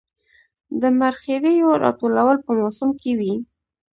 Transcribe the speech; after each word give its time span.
د 0.81 0.83
مرخیړیو 0.99 1.69
راټولول 1.83 2.37
په 2.45 2.51
موسم 2.59 2.89
کې 3.01 3.11
وي 3.19 3.35